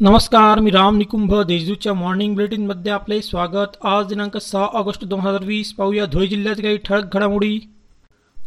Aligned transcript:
नमस्कार 0.00 0.60
मी 0.60 0.70
राम 0.70 0.96
निकुंभ 0.96 1.34
देशदूतच्या 1.42 1.94
मॉर्निंग 1.94 2.34
बुलेटिनमध्ये 2.34 2.92
आपले 2.92 3.22
स्वागत. 3.22 3.84
आज 3.84 4.06
दिनांक 4.06 4.36
सहा 4.36 4.64
ऑगस्ट 4.64 5.04
दोन 5.04 5.20
हजार 5.20 5.44
वीस 5.44 5.72
पाहूया 5.72 6.06
धुळे 6.06 6.26
जिल्ह्यात 6.26 6.56
काही 6.56 6.76
ठळक 6.76 7.14
घडामोडी. 7.14 7.58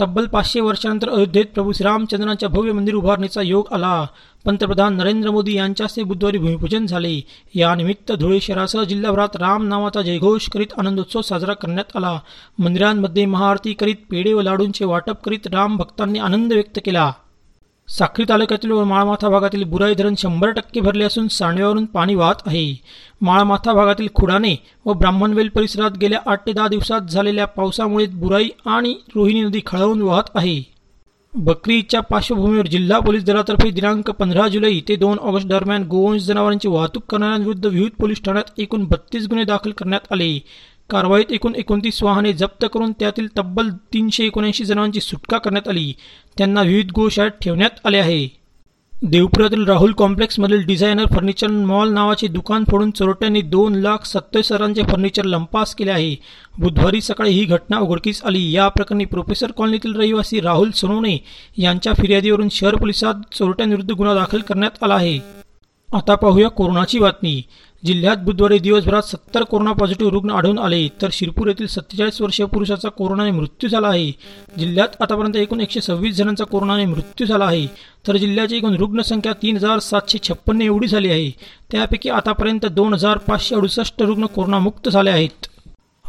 तब्बल 0.00 0.26
पाचशे 0.26 0.60
वर्षानंतर 0.60 1.08
अयोध्येत 1.08 1.44
प्रभू 1.54 1.72
श्रीरामचंद्रांच्या 1.72 2.48
भव्य 2.48 2.72
मंदिर 2.72 2.94
उभारणीचा 2.94 3.42
योग 3.42 3.72
आला. 3.72 4.06
पंतप्रधान 4.44 4.96
नरेंद्र 4.96 5.30
मोदी 5.30 5.56
यांच्या 5.56 5.84
हस्ते 5.84 6.02
बुधवारी 6.02 6.38
भूमिपूजन 6.38 6.86
झाले. 6.86 7.20
यानिमित्त 7.54 8.12
धुळे 8.12 8.40
शहरासह 8.40 8.82
जिल्हाभरात 8.82 9.36
राम 9.36 9.68
नावाचा 9.68 10.02
जयघोष 10.02 10.48
करीत 10.48 10.78
आनंदोत्सव 10.78 11.20
साजरा 11.20 11.52
करण्यात 11.52 11.96
आला. 11.96 12.18
मंदिरांमध्ये 12.58 13.26
महाआरती 13.26 13.72
करीत 13.72 13.96
पेढे 14.10 14.32
व 14.32 14.40
लाडूंचे 14.40 14.84
वाटप 14.84 15.22
करीत 15.24 15.46
राम 15.46 15.76
भक्तांनी 15.76 16.18
आनंद 16.18 16.52
व्यक्त 16.52 16.78
केला. 16.84 17.12
साक्री 17.88 18.24
तालुक्यातील 18.28 18.70
व 18.70 18.84
माळमाथा 18.84 19.28
भागातील 19.28 19.64
बुराई 19.64 19.94
धरण 19.94 20.14
शंभर 20.18 20.50
टक्के 20.50 20.80
भरले 20.80 21.04
असून 21.04 21.26
सांडव्यावरून 21.28 21.84
पाणी 21.84 22.14
वाहत 22.14 22.46
आहे. 22.46 22.74
माळमाथा 23.20 23.72
भागातील 23.72 24.08
खुडाणे 24.14 24.54
व 24.86 24.92
ब्राह्मणवेल 24.92 25.48
परिसरात 25.48 25.98
गेल्या 26.00 26.20
आठ 26.26 26.46
ते 26.46 26.52
दहा 26.52 26.68
दिवसात 26.68 27.10
झालेल्या 27.10 27.46
पावसामुळे 27.46 28.06
बुराई 28.06 28.48
आणि 28.66 28.94
रोहिणी 29.14 29.42
नदी 29.42 29.60
खळवून 29.66 30.02
वाहत 30.02 30.30
आहे. 30.34 30.60
बकरीच्या 31.34 32.00
पार्श्वभूमीवर 32.00 32.66
जिल्हा 32.66 32.98
पोलीस 32.98 33.24
दलातर्फे 33.24 33.70
दिनांक 33.70 34.10
पंधरा 34.10 34.48
जुलै 34.48 34.78
ते 34.88 34.96
दोन 34.96 35.18
ऑगस्ट 35.18 35.46
दरम्यान 35.48 35.82
गोवंश 35.82 36.22
जनावरांची 36.22 36.68
वाहतूक 36.68 37.02
करणाऱ्यांविरुद्ध 37.08 37.66
विविध 37.66 37.92
पोलीस 38.00 38.22
ठाण्यात 38.24 38.58
एकूण 38.58 38.84
बत्तीस 38.84 39.26
गुन्हे 39.28 39.44
दाखल 39.44 39.70
करण्यात 39.70 40.12
आले. 40.12 40.38
कारवाईत 40.92 41.32
एकूण 41.32 41.54
एकोणतीस 41.54 42.02
वाहने 42.02 42.32
जप्त 42.32 42.66
करून 42.72 42.92
त्यातील 42.92 43.28
तब्बल 43.38 43.70
तीनशे 43.70 44.24
एकोणऐंशी 44.24 44.64
जणांची 44.64 45.00
सुटका 45.00 45.38
करण्यात 45.38 45.68
आली. 45.68 45.92
त्यांना 46.38 46.62
विविध 46.62 46.90
गोशाळेत 46.94 47.32
ठेवण्यात 47.42 47.86
आले 47.86 47.98
आहे. 47.98 48.28
देवपुरातील 49.02 49.64
राहुल 49.64 49.92
कॉम्प्लेक्समधील 49.92 50.62
डिझायनर 50.66 51.06
फर्निचर 51.06 51.46
मॉल 51.46 51.92
नावाचे 51.92 52.26
दुकान 52.26 52.64
फोडून 52.70 52.90
चोरट्यांनी 52.90 53.40
दोन 53.42 53.74
लाख 53.74 54.04
सत्तावीस 54.04 54.52
हजारांचे 54.52 54.82
फर्निचर 54.82 55.24
लंपास 55.24 55.74
केले 55.74 55.90
आहे. 55.90 56.16
बुधवारी 56.58 57.00
सकाळी 57.00 57.30
ही 57.30 57.44
घटना 57.44 57.78
उघडकीस 57.78 58.22
आली. 58.24 58.50
या 58.52 58.68
प्रकरणी 58.68 59.04
प्रोफेसर 59.04 59.50
कॉलनीतील 59.50 59.94
रहिवासी 59.94 60.40
राहुल 60.40 60.70
सोनवणे 60.70 61.16
यांच्या 61.56 61.92
फिर्यादीवरून 61.92 62.48
शहर 62.48 62.74
पोलिसात 62.74 63.14
चोरट्यांविरुद्ध 63.32 63.90
गुन्हा 63.92 64.14
दाखल 64.14 64.40
करण्यात 64.40 64.82
आला 64.82 64.94
आहे. 64.94 65.41
आता 65.94 66.14
पाहूया 66.14 66.48
कोरोनाची 66.48 66.98
बातमी. 66.98 67.42
जिल्ह्यात 67.82 68.18
बुधवारी 68.18 68.58
दिवसभरात 68.58 69.02
सत्तर 69.02 69.42
कोरोना 69.44 69.72
पॉझिटिव्ह 69.72 70.12
रुग्ण 70.12 70.30
आढळून 70.30 70.58
आले 70.58 70.88
तर 71.02 71.08
शिरपूर 71.12 71.48
येथील 71.48 71.66
सत्तेचाळीस 71.66 72.20
वर्षीय 72.20 72.46
पुरुषाचा 72.46 72.88
कोरोनाने 72.88 73.30
मृत्यू 73.30 73.68
झाला 73.70 73.88
आहे. 73.88 74.10
जिल्ह्यात 74.58 74.96
आतापर्यंत 75.00 75.36
एकूण 75.36 75.60
एकशे 75.60 75.80
सव्वीस 75.80 76.16
जणांचा 76.16 76.44
कोरोनाने 76.44 76.86
मृत्यू 76.86 77.26
झाला 77.26 77.44
आहे 77.44 77.66
तर 78.06 78.16
जिल्ह्याची 78.16 78.56
एकूण 78.56 78.76
रुग्णसंख्या 78.76 79.32
तीन 79.32 79.56
हजार 79.56 79.78
सातशे 79.78 80.18
छप्पन्न 80.22 80.62
एवढी 80.62 80.86
झाली 80.86 81.10
आहे. 81.10 81.30
त्यापैकी 81.72 82.08
आतापर्यंत 82.10 82.66
दोन 82.66 82.94
हजार 82.94 83.18
पाचशे 83.18 83.54
अडुसष्ट 83.54 84.02
रुग्ण 84.02 84.26
कोरोनामुक्त 84.26 84.88
झाले 84.88 85.10
आहेत. 85.10 85.51